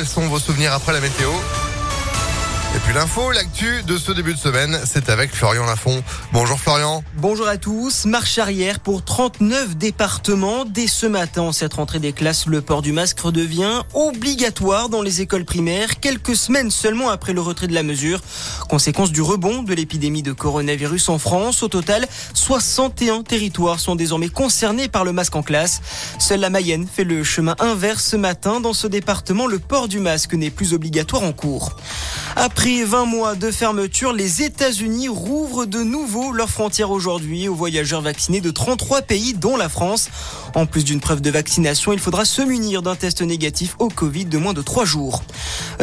quels 0.00 0.08
sont 0.08 0.28
vos 0.28 0.38
souvenirs 0.38 0.72
après 0.72 0.94
la 0.94 1.00
météo? 1.00 1.30
Et 2.72 2.78
puis 2.78 2.94
l'info, 2.94 3.32
l'actu 3.32 3.82
de 3.82 3.98
ce 3.98 4.12
début 4.12 4.32
de 4.32 4.38
semaine, 4.38 4.78
c'est 4.84 5.08
avec 5.08 5.34
Florian 5.34 5.66
Lafont. 5.66 6.04
Bonjour 6.32 6.58
Florian. 6.58 7.02
Bonjour 7.16 7.48
à 7.48 7.56
tous. 7.56 8.04
Marche 8.04 8.38
arrière 8.38 8.78
pour 8.78 9.04
39 9.04 9.76
départements. 9.76 10.64
Dès 10.64 10.86
ce 10.86 11.06
matin, 11.06 11.50
cette 11.50 11.74
rentrée 11.74 11.98
des 11.98 12.12
classes, 12.12 12.46
le 12.46 12.60
port 12.60 12.80
du 12.80 12.92
masque 12.92 13.18
redevient 13.18 13.82
obligatoire 13.92 14.88
dans 14.88 15.02
les 15.02 15.20
écoles 15.20 15.44
primaires, 15.44 15.98
quelques 15.98 16.36
semaines 16.36 16.70
seulement 16.70 17.10
après 17.10 17.32
le 17.32 17.40
retrait 17.40 17.66
de 17.66 17.74
la 17.74 17.82
mesure. 17.82 18.20
Conséquence 18.68 19.10
du 19.10 19.20
rebond 19.20 19.64
de 19.64 19.74
l'épidémie 19.74 20.22
de 20.22 20.32
coronavirus 20.32 21.08
en 21.08 21.18
France. 21.18 21.64
Au 21.64 21.68
total, 21.68 22.06
61 22.34 23.24
territoires 23.24 23.80
sont 23.80 23.96
désormais 23.96 24.28
concernés 24.28 24.88
par 24.88 25.04
le 25.04 25.12
masque 25.12 25.34
en 25.34 25.42
classe. 25.42 25.80
Seule 26.20 26.40
la 26.40 26.50
Mayenne 26.50 26.86
fait 26.86 27.04
le 27.04 27.24
chemin 27.24 27.56
inverse 27.58 28.04
ce 28.04 28.16
matin. 28.16 28.60
Dans 28.60 28.74
ce 28.74 28.86
département, 28.86 29.48
le 29.48 29.58
port 29.58 29.88
du 29.88 29.98
masque 29.98 30.34
n'est 30.34 30.50
plus 30.50 30.72
obligatoire 30.72 31.24
en 31.24 31.32
cours. 31.32 31.74
20 32.60 33.06
mois 33.06 33.36
de 33.36 33.50
fermeture, 33.50 34.12
les 34.12 34.42
États-Unis 34.42 35.08
rouvrent 35.08 35.64
de 35.64 35.82
nouveau 35.82 36.30
leurs 36.30 36.50
frontières 36.50 36.90
aujourd'hui 36.90 37.48
aux 37.48 37.54
voyageurs 37.54 38.02
vaccinés 38.02 38.42
de 38.42 38.50
33 38.50 39.00
pays, 39.00 39.32
dont 39.32 39.56
la 39.56 39.70
France. 39.70 40.10
En 40.54 40.66
plus 40.66 40.84
d'une 40.84 41.00
preuve 41.00 41.22
de 41.22 41.30
vaccination, 41.30 41.92
il 41.92 41.98
faudra 41.98 42.26
se 42.26 42.42
munir 42.42 42.82
d'un 42.82 42.96
test 42.96 43.22
négatif 43.22 43.76
au 43.78 43.88
Covid 43.88 44.26
de 44.26 44.36
moins 44.36 44.52
de 44.52 44.60
3 44.60 44.84
jours. 44.84 45.22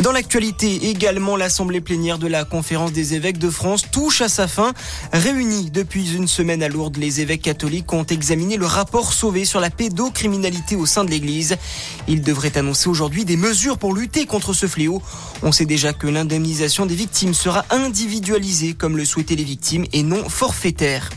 Dans 0.01 0.11
l'actualité, 0.11 0.89
également, 0.89 1.35
l'Assemblée 1.35 1.81
plénière 1.81 2.19
de 2.19 2.27
la 2.27 2.45
Conférence 2.45 2.93
des 2.93 3.15
évêques 3.15 3.39
de 3.39 3.49
France 3.49 3.85
touche 3.91 4.21
à 4.21 4.29
sa 4.29 4.47
fin. 4.47 4.73
Réunis 5.11 5.71
depuis 5.71 6.13
une 6.13 6.27
semaine 6.27 6.61
à 6.61 6.69
Lourdes, 6.69 6.97
les 6.97 7.21
évêques 7.21 7.41
catholiques 7.41 7.91
ont 7.91 8.05
examiné 8.05 8.55
le 8.55 8.67
rapport 8.67 9.13
sauvé 9.13 9.45
sur 9.45 9.59
la 9.59 9.71
pédocriminalité 9.71 10.75
au 10.75 10.85
sein 10.85 11.03
de 11.03 11.09
l'Église. 11.09 11.57
Ils 12.07 12.21
devraient 12.21 12.55
annoncer 12.55 12.87
aujourd'hui 12.87 13.25
des 13.25 13.37
mesures 13.37 13.79
pour 13.79 13.95
lutter 13.95 14.27
contre 14.27 14.53
ce 14.53 14.67
fléau. 14.67 15.01
On 15.41 15.51
sait 15.51 15.65
déjà 15.65 15.91
que 15.91 16.05
l'un 16.05 16.25
des 16.67 16.95
victimes 16.95 17.33
sera 17.33 17.63
individualisée 17.69 18.73
comme 18.73 18.97
le 18.97 19.05
souhaitaient 19.05 19.35
les 19.35 19.45
victimes 19.45 19.85
et 19.93 20.03
non 20.03 20.27
forfaitaire. 20.27 21.09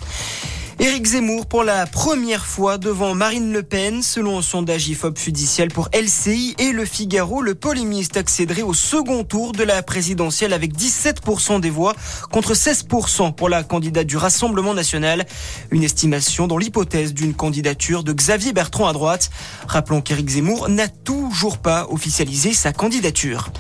Éric 0.79 1.05
Zemmour 1.07 1.47
pour 1.47 1.65
la 1.65 1.87
première 1.87 2.47
fois 2.47 2.79
devant 2.79 3.15
Marine 3.15 3.53
Le 3.53 3.63
Pen. 3.65 4.01
Selon 4.03 4.39
un 4.39 4.43
sondage 4.43 4.89
IFOP 4.89 5.19
judiciel 5.19 5.69
pour 5.69 5.91
LCI 5.93 6.55
et 6.59 6.73
Le 6.73 6.85
Figaro, 6.85 7.43
le 7.43 7.55
polémiste 7.55 8.17
accéderait 8.17 8.63
au 8.63 8.73
second 8.73 9.25
tour 9.25 9.53
de 9.53 9.65
la 9.65 9.83
présidentielle 9.83 10.53
avec 10.53 10.75
17% 10.75 11.61
des 11.61 11.69
voix 11.69 11.95
contre 12.31 12.55
16% 12.55 13.35
pour 13.35 13.49
la 13.49 13.65
candidate 13.65 14.07
du 14.07 14.17
Rassemblement 14.17 14.73
national. 14.73 15.27
Une 15.71 15.83
estimation 15.83 16.47
dans 16.47 16.57
l'hypothèse 16.59 17.13
d'une 17.13 17.35
candidature 17.35 18.05
de 18.05 18.13
Xavier 18.13 18.53
Bertrand 18.53 18.87
à 18.87 18.93
droite. 18.93 19.31
Rappelons 19.67 20.01
qu'Éric 20.01 20.31
Zemmour 20.31 20.69
n'a 20.69 20.89
toujours 20.89 21.59
pas 21.59 21.89
officialisé 21.91 22.55
sa 22.55 22.73
candidature. 22.73 23.51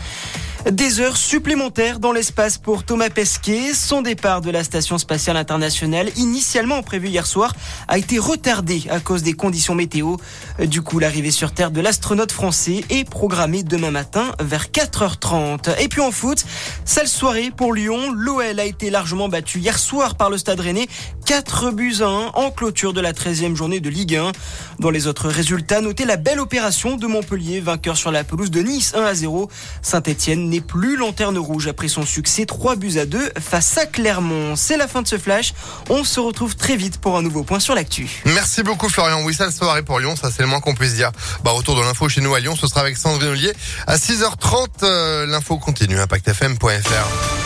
Des 0.68 1.00
heures 1.00 1.16
supplémentaires 1.16 2.00
dans 2.00 2.12
l'espace 2.12 2.58
pour 2.58 2.84
Thomas 2.84 3.08
Pesquet. 3.08 3.72
Son 3.72 4.02
départ 4.02 4.42
de 4.42 4.50
la 4.50 4.62
Station 4.62 4.98
spatiale 4.98 5.38
internationale, 5.38 6.10
initialement 6.16 6.82
prévu 6.82 7.08
hier 7.08 7.26
soir, 7.26 7.54
a 7.88 7.96
été 7.96 8.18
retardé 8.18 8.82
à 8.90 9.00
cause 9.00 9.22
des 9.22 9.32
conditions 9.32 9.74
météo. 9.74 10.16
Du 10.58 10.82
coup, 10.82 10.98
l'arrivée 10.98 11.30
sur 11.30 11.52
Terre 11.52 11.70
de 11.70 11.80
l'astronaute 11.80 12.30
français 12.30 12.84
est 12.90 13.08
programmée 13.08 13.62
demain 13.62 13.90
matin 13.90 14.32
vers 14.38 14.66
4h30. 14.66 15.80
Et 15.80 15.88
puis 15.88 16.02
en 16.02 16.10
foot, 16.10 16.44
sale 16.84 17.08
soirée 17.08 17.50
pour 17.56 17.72
Lyon. 17.72 18.12
L'OL 18.12 18.60
a 18.60 18.64
été 18.66 18.90
largement 18.90 19.30
battu 19.30 19.60
hier 19.60 19.78
soir 19.78 20.14
par 20.16 20.28
le 20.28 20.36
Stade 20.36 20.60
Rennais. 20.60 20.88
4 21.24 21.70
buts 21.70 21.96
à 22.00 22.06
1 22.06 22.26
en 22.34 22.50
clôture 22.50 22.92
de 22.92 23.00
la 23.00 23.12
13e 23.12 23.54
journée 23.54 23.80
de 23.80 23.88
Ligue 23.88 24.16
1. 24.16 24.32
Dans 24.78 24.90
les 24.90 25.06
autres 25.06 25.28
résultats, 25.28 25.80
notez 25.80 26.04
la 26.04 26.16
belle 26.16 26.40
opération 26.40 26.96
de 26.96 27.06
Montpellier, 27.06 27.60
vainqueur 27.60 27.96
sur 27.96 28.10
la 28.10 28.24
pelouse 28.24 28.50
de 28.50 28.60
Nice 28.60 28.94
1 28.94 29.02
à 29.02 29.14
0. 29.14 29.48
Saint-Etienne 29.80 30.49
n'est 30.50 30.60
plus 30.60 30.96
lanterne 30.96 31.38
rouge 31.38 31.68
après 31.68 31.88
son 31.88 32.04
succès 32.04 32.44
3 32.44 32.76
buts 32.76 32.98
à 32.98 33.06
2 33.06 33.32
face 33.40 33.78
à 33.78 33.86
Clermont. 33.86 34.56
C'est 34.56 34.76
la 34.76 34.88
fin 34.88 35.02
de 35.02 35.08
ce 35.08 35.18
flash. 35.18 35.54
On 35.88 36.04
se 36.04 36.20
retrouve 36.20 36.56
très 36.56 36.76
vite 36.76 36.98
pour 36.98 37.16
un 37.16 37.22
nouveau 37.22 37.42
point 37.42 37.60
sur 37.60 37.74
l'actu. 37.74 38.22
Merci 38.26 38.62
beaucoup 38.62 38.88
Florian. 38.88 39.22
Oui, 39.24 39.34
ça 39.34 39.46
le 39.46 39.52
soirée 39.52 39.82
pour 39.82 40.00
Lyon, 40.00 40.16
ça 40.16 40.30
c'est 40.30 40.42
le 40.42 40.48
moins 40.48 40.60
qu'on 40.60 40.74
puisse 40.74 40.94
dire. 40.94 41.10
Bah 41.44 41.52
retour 41.52 41.76
de 41.76 41.82
l'info 41.82 42.08
chez 42.08 42.20
nous 42.20 42.34
à 42.34 42.40
Lyon, 42.40 42.56
ce 42.56 42.66
sera 42.66 42.80
avec 42.80 42.96
Sandrine 42.96 43.30
Ollier 43.30 43.52
à 43.86 43.96
6h30. 43.96 44.66
Euh, 44.82 45.26
l'info 45.26 45.56
continue 45.58 45.98
impactfm.fr. 45.98 47.39